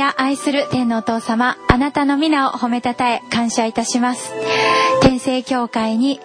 [0.04, 4.34] や愛する天のお父様、あなたの皆を褒めたたえ感謝いたします。
[5.00, 6.20] 天聖教会に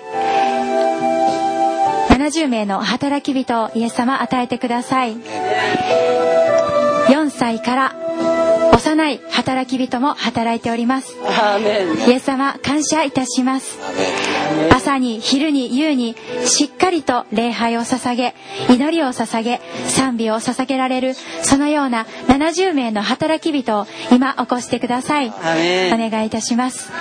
[2.09, 5.15] 70名の働き人をイエス様与えてください。
[5.15, 7.95] 4歳から
[8.99, 11.15] 幼い働き人も働いております。
[12.07, 13.79] イエス様感謝いたします。
[14.71, 18.35] 朝に昼に夕にしっかりと礼拝を捧げ
[18.67, 25.29] 祈りを捧げ賛美を捧げられるそのような70名の働き人を今起こしてください。
[25.29, 26.91] お願いいたします。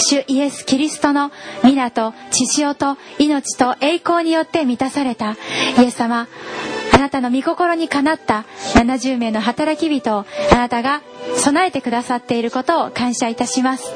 [0.00, 1.32] 主イエス・キリストの
[1.64, 5.32] 皆と血潮と命と栄光によって満たされた
[5.80, 6.28] イエス様
[6.98, 8.44] あなたの御心にかなった
[8.74, 11.00] 70名の働き人をあなたが
[11.36, 13.88] 備えてくださっていることを感謝いたします。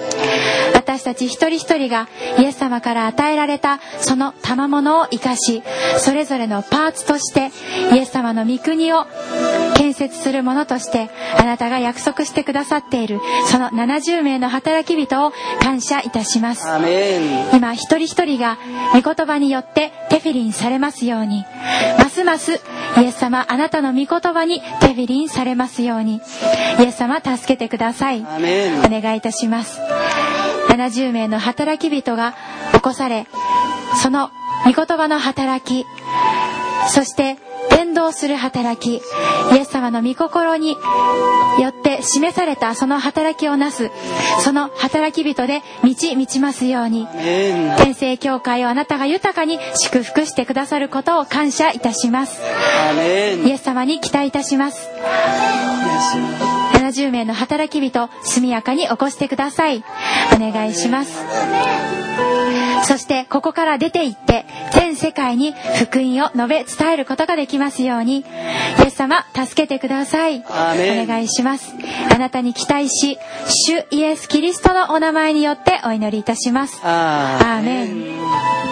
[0.92, 2.06] 私たち一人一人が
[2.38, 5.62] イエス様から与えられたその賜物を生かし
[5.96, 7.50] それぞれのパーツとして
[7.94, 9.06] イエス様の御国を
[9.74, 15.32] 建設するものとしてあなたが約束してくださっているその70名の働き人を
[15.62, 16.68] 感謝いたします。
[17.54, 18.58] 今一人一人が
[18.92, 21.44] 御言葉によってテフィリンされますように
[21.98, 22.60] ますます
[22.98, 26.20] イエス様あなたの御言葉にテフィリンされますように
[26.78, 28.20] イエス様助けてください。
[28.20, 28.24] お
[28.90, 29.80] 願いいたします
[30.88, 32.34] 70名の働き人が
[32.72, 33.26] 起こされ
[34.02, 34.30] その
[34.64, 35.86] 御言葉の働き
[36.88, 37.36] そして
[37.70, 40.76] 伝道する働きイエス様の御心によ
[41.68, 43.90] って示されたその働きをなす
[44.40, 46.66] その働き人で満ち満ちます。
[46.66, 52.40] ように天聖教会をあなたが豊かに祝福してくださることを感謝いたします。
[53.44, 54.88] イエス様に期待いたします
[56.92, 59.82] 70名の働き人速やかに起こしてください。
[60.34, 61.18] お願いします。
[62.84, 68.18] そしてここから出て行って全世界に福音を述べ伝えることができますように。
[68.18, 68.24] イ
[68.86, 70.40] エス様助けてください。
[70.40, 71.74] お願いします。
[72.12, 73.18] あなたに期待し
[73.48, 76.80] 主イエス・キリストのお名前によってお祈りいたします。
[76.84, 78.71] アアーメン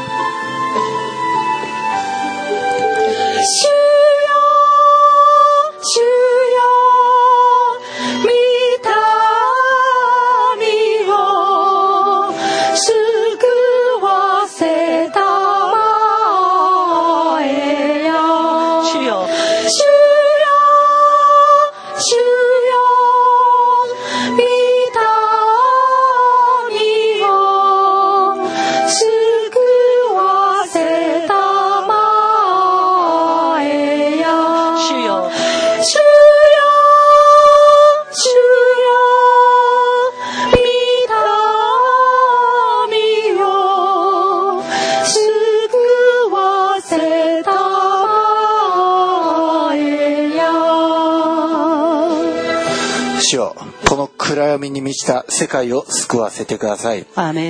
[54.50, 57.06] 闇に満ちた世界を救わせてください。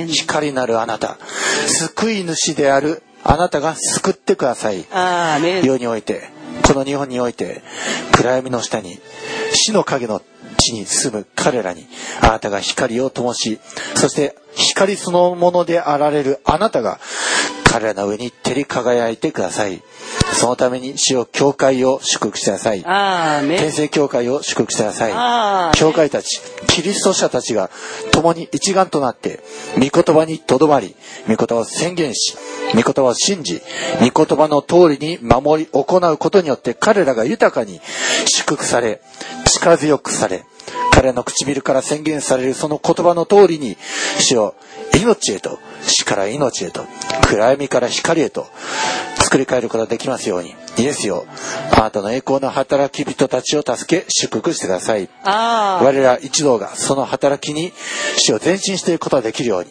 [0.07, 1.17] 光なるあなた。
[1.67, 4.85] 救い主であるあなたが救ってください。
[5.65, 6.29] 世において
[6.63, 7.61] この日本において
[8.13, 8.99] 暗闇の下に
[9.53, 10.21] 死の影の
[10.57, 11.85] 地に住む彼らに
[12.21, 13.59] あなたが光を灯し
[13.95, 16.99] そして光そのものであられるあなたが
[17.63, 19.81] 彼らの上に照り輝いてください
[20.33, 22.83] そのために主よ教会を祝福してください。
[23.57, 25.11] 天聖教会を祝福してください。
[25.77, 27.69] 教会たちキリスト者たちが
[28.11, 29.39] 共に一丸となって
[29.75, 30.95] 御言葉にとどまり
[31.27, 32.35] 御言葉を宣言し
[32.73, 33.61] 御言葉を信じ
[33.99, 37.81] 御言葉の通りに守り行うことによって彼らが豊かに
[38.25, 39.01] 祝福され
[39.45, 40.43] 力強くされ
[40.91, 43.77] 彼らの唇から宣言されるその言葉の通りに
[44.19, 44.55] 主を
[45.01, 46.85] 命へと死から命へと
[47.23, 48.47] 暗闇から光へと
[49.15, 50.55] 作り変えることができますように。
[50.77, 51.25] イエスよ。
[51.71, 55.09] あなたの栄光の働き人たちを助け祝福してください。
[55.23, 57.71] 我ら一同がその働きに
[58.17, 59.69] 死を前進していくことができるように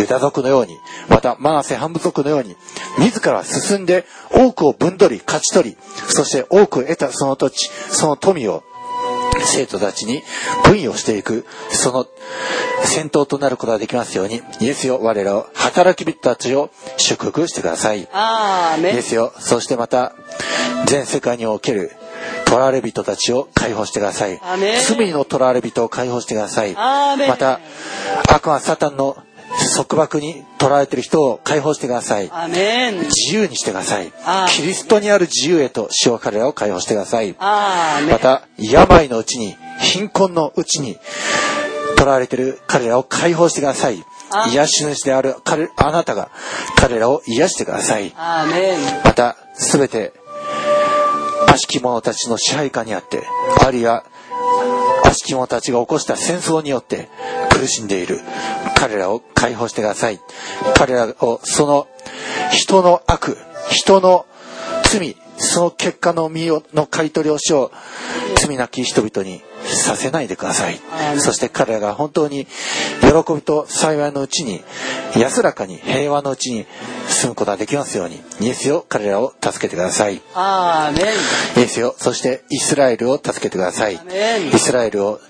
[0.00, 0.76] ユダ族のように
[1.08, 2.56] またマナセ半部族のように
[2.98, 5.76] 自ら進んで多くを分取り勝ち取り
[6.08, 8.62] そして多く得たその土地その富を
[9.40, 10.22] 生徒たちに
[10.64, 12.06] 分与していくその
[12.84, 19.32] 先頭となることができますようにイエスよ我らを働き人たちを祝福してくださいアーメンですよ。
[19.38, 20.12] そしてまた、
[20.86, 21.92] 全世界における、
[22.48, 24.40] 囚われ人たちを解放してください。
[24.86, 26.74] 罪の囚われ人を解放してください。
[26.74, 27.60] また、
[28.28, 29.16] 悪魔サタンの
[29.76, 32.30] 束縛に囚われている人を解放してください。
[33.04, 34.12] 自由にしてください。
[34.48, 37.34] キリストにある自由へと主を彼らを解放してください。
[37.38, 40.98] また、病のうちに、貧困のうちに、
[41.98, 44.04] 囚われている彼らを解放してください
[44.50, 46.30] 癒し主である彼あなたが
[46.76, 48.12] 彼らを癒してください。
[49.04, 50.12] また、すべて、
[51.46, 53.24] 悪しき者たちの支配下にあって、
[53.64, 54.04] あるいは、
[55.04, 57.08] 悪悪しき者たちが起こした戦争によって
[57.58, 58.20] 苦しんでいる。
[58.76, 60.20] 彼らを解放してください。
[60.76, 61.86] 彼らをその
[62.52, 63.36] 人の悪
[63.70, 64.26] 人の
[64.84, 67.70] 罪その結果の身をの買い取りをしよう
[68.40, 70.80] 罪なき人々にさせないでください。
[71.18, 72.46] そして彼らが本当に
[73.00, 74.62] 喜びと幸いのうちに
[75.16, 76.66] 安らかに平和のうちに
[77.08, 80.16] 住むことができますようにイエスよ彼らを助けてください。
[80.16, 83.96] イエスよそしてイスラエルを助けてください。
[83.96, 85.20] アメンイスラエルを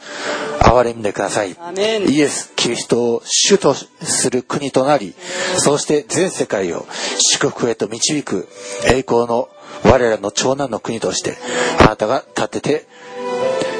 [0.60, 1.56] 憐れんでください。
[1.60, 5.14] アメンイエス・キリストを主とする国となり
[5.58, 6.86] そして全世界を
[7.18, 8.48] 祝福へと導く
[8.86, 9.48] 栄光の
[9.84, 11.36] 我らの長男の国として
[11.80, 12.86] あなたが立てて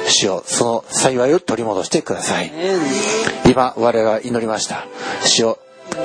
[0.07, 2.51] 主よその幸いを取り戻してください。
[3.49, 4.85] 今我々は祈りました。
[5.25, 5.59] 主よ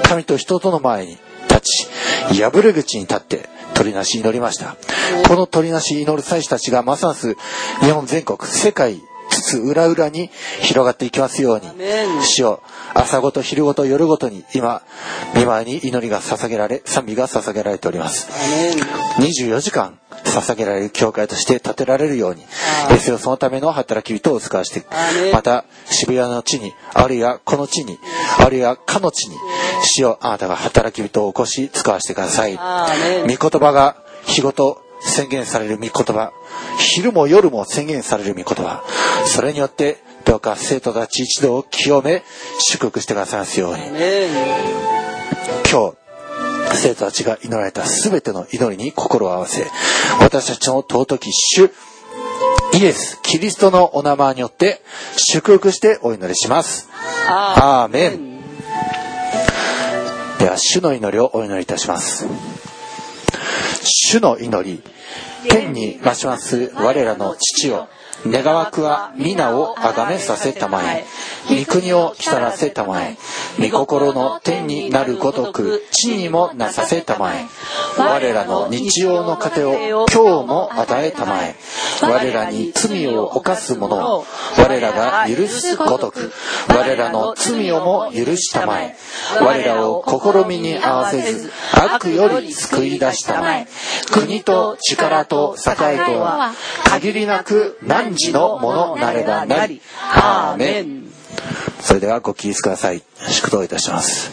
[0.04, 1.60] 神と人との前に立
[2.32, 4.76] ち破れ口に立って取りなし祈りました。
[5.28, 7.36] この取りなし祈る祭司たちがますます
[7.80, 9.02] 日本全国世界
[9.40, 10.30] つつ裏裏に
[10.60, 11.66] 広がっていきますように
[12.22, 12.62] 主よ
[12.94, 14.82] 朝ごと昼ごと夜ごとに今
[15.34, 18.28] 見舞いに祈りが捧げられ賛美が捧げられております。
[18.32, 19.24] アメン。
[19.26, 22.44] 24時間捧げられる教会として建てられるように
[22.88, 24.86] あーイエスよそのための働き人を使わせて
[25.32, 27.98] また渋谷の地にあるいはこの地に
[28.38, 29.36] あるいはかの地に
[29.82, 32.56] 主よあなたが働き人を起こし使わせてください。
[32.56, 36.32] 御言葉が日ごと宣言される御言葉。
[36.78, 38.84] 昼も夜も宣言される御言葉。
[39.26, 42.22] それによってどうか生徒たち一同を清め
[42.58, 43.82] 祝福してくださいますように。
[45.70, 45.96] 今日
[46.76, 49.66] 生徒たちが祈られた全ての祈りに心を合わせ
[50.20, 51.70] 私たちの尊き主
[52.74, 54.80] イエス・キリストのお名前によって
[55.16, 56.88] 祝福してお祈りします。
[57.26, 58.40] アーメン
[60.38, 62.26] では主の祈りをお祈りいたします
[63.82, 64.82] 主の祈り。
[65.48, 67.88] 天に増します我らの父を
[68.26, 71.06] 願わくは皆を崇めさせたまえ。
[71.48, 73.16] 御国を来らせたまえ。
[73.58, 77.46] 御心の天になるごとく地にもなさせたまえ。
[77.98, 81.56] 我らの日常の糧を今日も与えたまえ。
[82.02, 84.26] 我らに罪を犯す者を
[84.58, 86.30] 我らが許すごとく。
[86.68, 88.96] 我らの罪をも許したまえ。
[89.40, 93.66] 我らを試みに合わせず悪より救い出したまえ。
[94.12, 96.52] 国と力と栄えとは
[96.84, 99.80] 限りなくない汝のものなればなり。
[100.14, 101.10] アーメン。
[101.80, 103.02] それではご起立ください。
[103.28, 104.30] 祝祷いたします。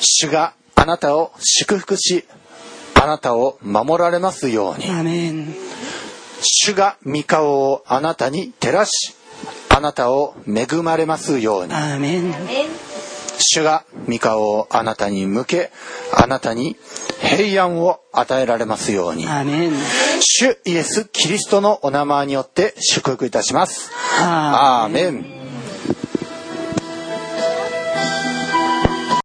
[0.00, 2.24] 主があなたを祝福し
[2.94, 4.90] あなたを守られますように。
[4.90, 5.54] アメン。
[6.42, 9.14] 主が御顔をあなたに照らし
[9.70, 11.74] あなたを恵まれますように。
[11.74, 12.32] アメン
[13.38, 15.70] 主が御顔をあなたに向け
[16.12, 16.76] あなたに
[17.20, 19.26] 平安を与えられますように。
[19.26, 19.72] アメン。
[20.20, 23.90] 主イエス・キリストのお名前によって祝福いたします。
[24.20, 25.24] アアーメン